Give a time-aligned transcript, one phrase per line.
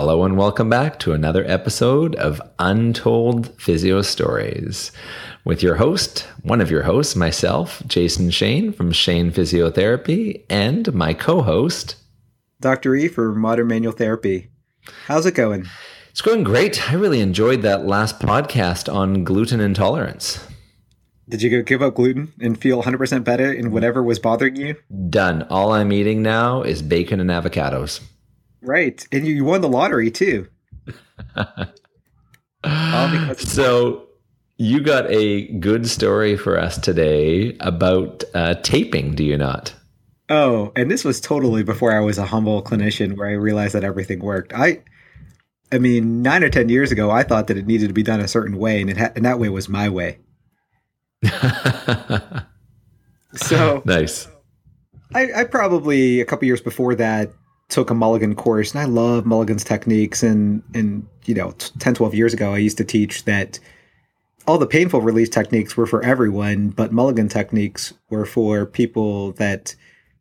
[0.00, 4.92] Hello and welcome back to another episode of Untold Physio Stories
[5.44, 11.14] with your host, one of your hosts, myself, Jason Shane from Shane Physiotherapy, and my
[11.14, 11.96] co host,
[12.60, 12.94] Dr.
[12.94, 14.50] E for Modern Manual Therapy.
[15.08, 15.66] How's it going?
[16.10, 16.92] It's going great.
[16.92, 20.46] I really enjoyed that last podcast on gluten intolerance.
[21.28, 24.76] Did you give up gluten and feel 100% better in whatever was bothering you?
[25.10, 25.42] Done.
[25.50, 28.00] All I'm eating now is bacon and avocados.
[28.62, 29.06] Right.
[29.12, 30.48] And you won the lottery too.
[33.36, 34.08] so
[34.56, 39.74] you got a good story for us today about uh, taping, do you not?
[40.28, 43.84] Oh, and this was totally before I was a humble clinician where I realized that
[43.84, 44.52] everything worked.
[44.52, 44.82] I
[45.70, 48.20] I mean, 9 or 10 years ago I thought that it needed to be done
[48.20, 50.18] a certain way and it ha- and that way was my way.
[53.34, 54.28] so Nice.
[55.14, 57.30] I, I probably a couple years before that
[57.68, 60.22] took a Mulligan course and I love Mulligan's techniques.
[60.22, 63.60] And and you know 10 12 years ago I used to teach that
[64.46, 69.74] all the painful release techniques were for everyone but Mulligan techniques were for people that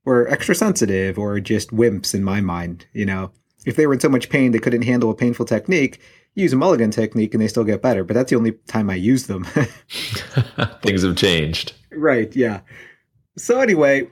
[0.04, 3.32] were extra sensitive or just wimps in my mind you know.
[3.66, 6.02] If they were in so much pain they couldn't handle a painful technique
[6.36, 8.96] use a Mulligan technique and they still get better but that's the only time I
[8.96, 9.44] use them.
[10.82, 11.74] Things have changed.
[11.92, 12.62] Right yeah.
[13.38, 14.10] So anyway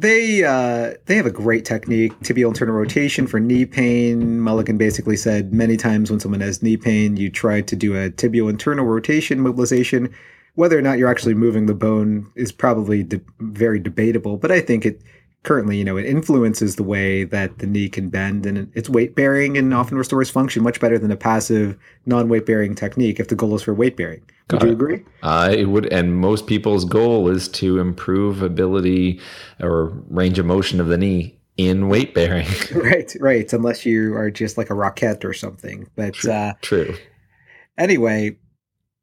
[0.00, 4.40] they uh, they have a great technique, tibial internal rotation for knee pain.
[4.40, 8.10] Mulligan basically said many times when someone has knee pain, you try to do a
[8.10, 10.14] tibial internal rotation mobilization.
[10.54, 14.60] Whether or not you're actually moving the bone is probably de- very debatable, but I
[14.60, 15.00] think it
[15.48, 19.16] currently, you know, it influences the way that the knee can bend and it's weight
[19.16, 23.28] bearing and often restores function much better than a passive non weight bearing technique if
[23.28, 24.20] the goal is for weight bearing.
[24.50, 25.04] Would you agree?
[25.22, 29.22] I would, and most people's goal is to improve ability
[29.58, 32.46] or range of motion of the knee in weight bearing.
[32.74, 33.50] right, right.
[33.50, 35.88] Unless you are just like a rocket or something.
[35.96, 36.94] But true, uh, true.
[37.78, 38.36] Anyway,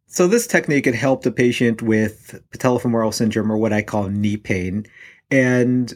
[0.05, 4.37] so this technique had helped a patient with patellofemoral syndrome or what I call knee
[4.37, 4.85] pain,
[5.31, 5.91] and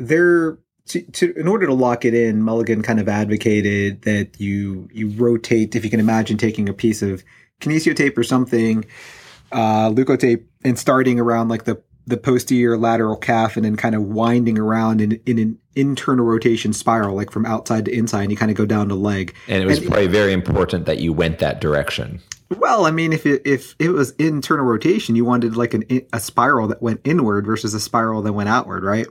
[0.00, 4.88] there to, to, in order to lock it in, Mulligan kind of advocated that you
[4.92, 5.76] you rotate.
[5.76, 7.22] If you can imagine taking a piece of
[7.60, 8.84] kinesio tape or something,
[9.52, 14.02] uh, leukotape, and starting around like the the posterior lateral calf, and then kind of
[14.02, 18.22] winding around in in an internal rotation spiral, like from outside to inside.
[18.22, 19.34] And you kind of go down the leg.
[19.46, 22.20] And it was and, probably very important that you went that direction.
[22.58, 26.18] Well, I mean, if it, if it was internal rotation, you wanted like an a
[26.18, 29.06] spiral that went inward versus a spiral that went outward, right?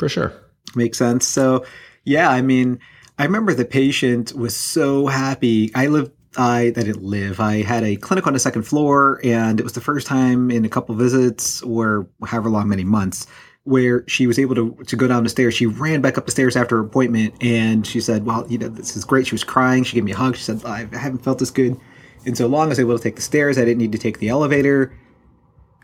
[0.00, 0.32] For sure.
[0.74, 1.26] Makes sense.
[1.26, 1.62] So,
[2.04, 2.78] yeah, I mean,
[3.18, 5.70] I remember the patient was so happy.
[5.74, 7.38] I lived, I, I didn't live.
[7.38, 10.64] I had a clinic on the second floor, and it was the first time in
[10.64, 13.26] a couple visits or however long, many months,
[13.64, 15.52] where she was able to, to go down the stairs.
[15.52, 18.68] She ran back up the stairs after her appointment, and she said, Well, you know,
[18.68, 19.26] this is great.
[19.26, 19.84] She was crying.
[19.84, 20.34] She gave me a hug.
[20.34, 21.78] She said, I haven't felt this good.
[22.24, 23.98] in so long as I was able to take the stairs, I didn't need to
[23.98, 24.94] take the elevator.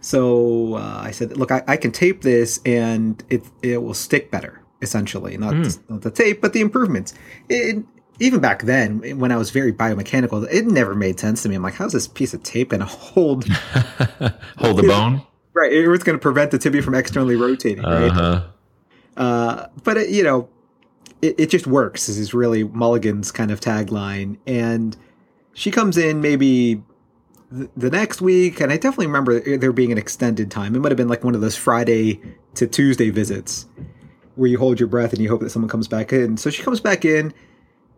[0.01, 4.31] So uh, I said, look, I, I, can tape this and it it will stick
[4.31, 5.37] better, essentially.
[5.37, 5.91] Not, mm.
[5.91, 7.15] not the tape, but the improvements.
[7.49, 7.85] It,
[8.19, 11.55] even back then, when I was very biomechanical, it never made sense to me.
[11.55, 13.47] I'm like, how's this piece of tape going to hold
[14.59, 15.23] hold the bone?
[15.53, 17.83] Right, it was going to prevent the tibia from externally rotating.
[17.83, 18.11] Right.
[18.11, 18.43] Uh-huh.
[19.17, 20.49] Uh, but it, you know,
[21.23, 22.07] it, it just works.
[22.07, 24.97] This is really Mulligan's kind of tagline, and
[25.55, 26.83] she comes in maybe
[27.51, 30.75] the next week, and I definitely remember there being an extended time.
[30.75, 32.21] It might have been like one of those Friday
[32.55, 33.67] to Tuesday visits
[34.35, 36.37] where you hold your breath and you hope that someone comes back in.
[36.37, 37.33] So she comes back in,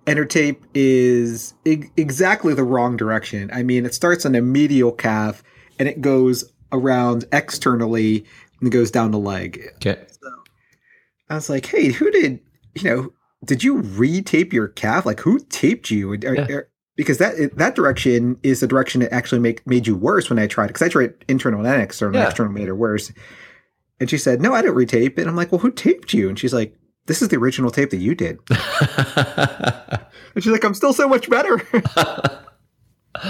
[0.07, 3.51] and her tape is I- exactly the wrong direction.
[3.53, 5.43] I mean, it starts on a medial calf
[5.79, 8.25] and it goes around externally
[8.61, 9.69] and it goes down the leg.
[9.77, 10.07] Okay.
[10.09, 10.31] So
[11.29, 12.41] I was like, hey, who did,
[12.75, 13.13] you know,
[13.45, 15.05] did you re-tape your calf?
[15.07, 16.13] Like, who taped you?
[16.13, 16.47] Are, yeah.
[16.51, 16.69] are,
[16.99, 20.49] because that that direction is the direction that actually make made you worse when I
[20.49, 22.21] tried because I tried internal and external.
[22.21, 22.27] Yeah.
[22.27, 23.13] External made her worse.
[24.01, 26.29] And she said, "No, I didn't retape it." And I'm like, "Well, who taped you?"
[26.29, 26.75] And she's like,
[27.07, 31.31] "This is the original tape that you did." and she's like, "I'm still so much
[31.31, 31.63] better."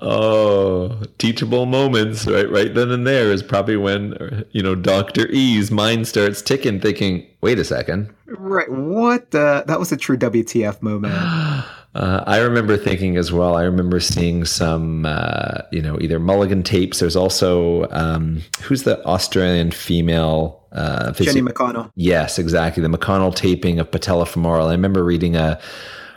[0.00, 2.48] oh, teachable moments, right?
[2.48, 7.26] Right then and there is probably when you know Doctor E's mind starts ticking, thinking,
[7.40, 8.70] "Wait a second, right?
[8.70, 9.32] What?
[9.32, 11.14] The, that was a true WTF moment."
[11.96, 13.56] Uh, I remember thinking as well.
[13.56, 16.98] I remember seeing some, uh, you know, either Mulligan tapes.
[16.98, 21.90] There's also um, who's the Australian female uh, Jenny McConnell.
[21.94, 22.82] Yes, exactly.
[22.82, 24.68] The McConnell taping of patella patellofemoral.
[24.68, 25.58] I remember reading a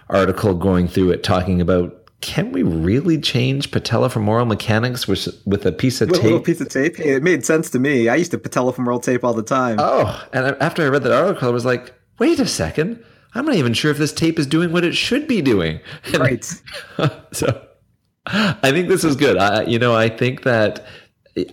[0.09, 5.65] article going through it talking about can we really change patella patellofemoral mechanics with with
[5.65, 6.25] a piece of with tape?
[6.25, 6.99] A little piece of tape.
[6.99, 8.09] It made sense to me.
[8.09, 9.77] I used to patella patellofemoral tape all the time.
[9.79, 13.01] Oh, and after I read that article, I was like, wait a second.
[13.35, 15.79] I'm not even sure if this tape is doing what it should be doing.
[16.17, 16.43] Right.
[17.31, 17.67] so
[18.25, 19.37] I think this is good.
[19.37, 20.85] I, you know, I think that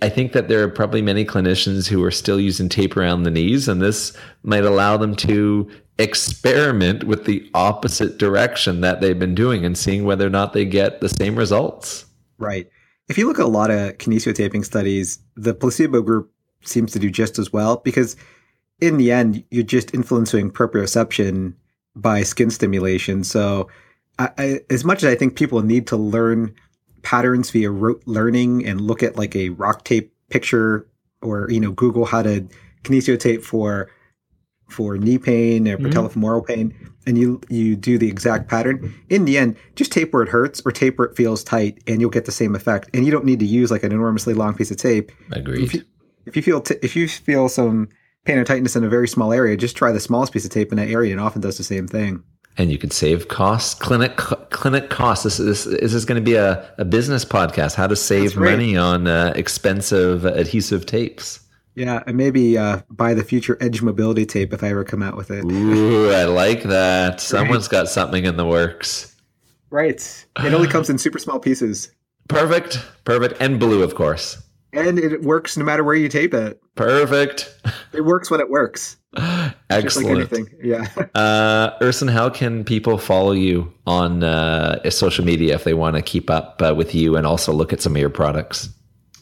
[0.01, 3.31] I think that there are probably many clinicians who are still using tape around the
[3.31, 5.69] knees, and this might allow them to
[5.99, 10.65] experiment with the opposite direction that they've been doing and seeing whether or not they
[10.65, 12.05] get the same results.
[12.37, 12.69] Right.
[13.07, 16.31] If you look at a lot of kinesiotaping studies, the placebo group
[16.63, 18.15] seems to do just as well because
[18.79, 21.53] in the end, you're just influencing proprioception
[22.01, 23.23] by skin stimulation.
[23.23, 23.69] So,
[24.19, 26.53] I, I, as much as I think people need to learn
[27.03, 30.87] patterns via rote learning and look at like a rock tape picture
[31.21, 32.47] or you know Google how to
[32.83, 33.89] kinesiotape for
[34.69, 35.87] for knee pain or mm-hmm.
[35.87, 36.73] patellofemoral pain,
[37.05, 38.93] and you you do the exact pattern.
[39.09, 42.01] In the end, just tape where it hurts or tape where it feels tight, and
[42.01, 42.89] you'll get the same effect.
[42.93, 45.11] And you don't need to use like an enormously long piece of tape.
[45.31, 45.63] Agreed.
[45.63, 45.83] If you,
[46.25, 47.89] if you feel t- if you feel some
[48.27, 50.71] pain or tightness in a very small area, just try the smallest piece of tape
[50.71, 52.23] in that area, and often does the same thing.
[52.57, 55.23] And you could save costs, clinic clinic costs.
[55.23, 57.75] This is this is going to be a, a business podcast.
[57.75, 61.39] How to save money on uh, expensive adhesive tapes.
[61.75, 65.15] Yeah, and maybe uh, buy the future Edge Mobility tape if I ever come out
[65.15, 65.45] with it.
[65.45, 67.21] Ooh, I like that.
[67.21, 67.83] Someone's right.
[67.83, 69.15] got something in the works.
[69.69, 70.25] Right.
[70.39, 71.91] It only comes in super small pieces.
[72.29, 72.83] Perfect.
[73.05, 73.39] Perfect.
[73.39, 74.41] And blue, of course.
[74.73, 76.61] And it works no matter where you tape it.
[76.75, 77.53] Perfect.
[77.93, 78.97] It works when it works.
[79.69, 80.31] Excellent.
[80.31, 80.87] Like yeah.
[81.15, 86.01] uh, Erson, how can people follow you on uh, social media if they want to
[86.01, 88.69] keep up uh, with you and also look at some of your products?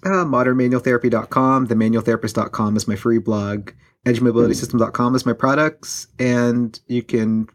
[0.05, 1.67] uh, modernmanualtherapy.com.
[1.67, 3.71] Themanualtherapist.com is my free blog.
[4.05, 6.07] EdgeMobilitySystem.com is my products.
[6.19, 7.47] And you can,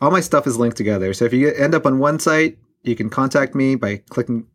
[0.00, 1.14] all my stuff is linked together.
[1.14, 4.46] So if you end up on one site, you can contact me by clicking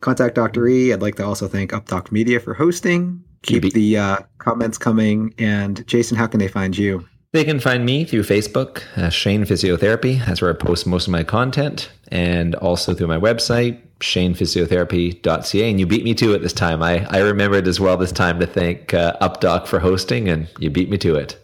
[0.00, 0.68] contact Dr.
[0.68, 0.92] E.
[0.92, 3.22] I'd like to also thank UpDoc Media for hosting.
[3.42, 5.34] Keep the uh, comments coming.
[5.38, 7.06] And Jason, how can they find you?
[7.32, 10.24] They can find me through Facebook, uh, Shane Physiotherapy.
[10.24, 15.70] That's where I post most of my content, and also through my website, shanephysiotherapy.ca.
[15.70, 16.82] And you beat me to it this time.
[16.82, 20.70] I, I remembered as well this time to thank uh, UpDoc for hosting, and you
[20.70, 21.38] beat me to it.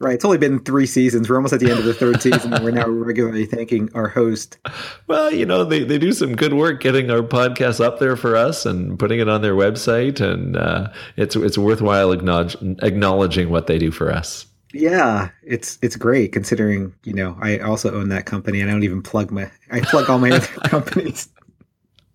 [0.00, 0.14] Right.
[0.14, 1.28] It's only been three seasons.
[1.28, 4.06] We're almost at the end of the third season, and we're now regularly thanking our
[4.06, 4.56] host.
[5.08, 8.36] Well, you know, they, they do some good work getting our podcast up there for
[8.36, 13.66] us and putting it on their website, and uh, it's it's worthwhile acknowledge, acknowledging what
[13.66, 14.46] they do for us.
[14.72, 18.84] Yeah, it's it's great considering you know I also own that company and I don't
[18.84, 21.28] even plug my I plug all my other companies.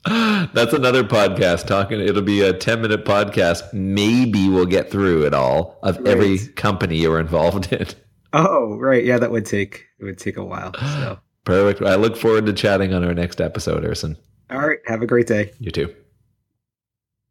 [0.05, 1.99] That's another podcast talking.
[1.99, 3.73] It'll be a ten minute podcast.
[3.73, 6.07] Maybe we'll get through it all of right.
[6.07, 7.87] every company you're involved in.
[8.33, 9.05] Oh, right.
[9.05, 10.73] Yeah, that would take it would take a while.
[10.73, 11.81] So perfect.
[11.87, 14.17] I look forward to chatting on our next episode, Erson.
[14.49, 14.79] All right.
[14.85, 15.51] Have a great day.
[15.59, 15.93] You too.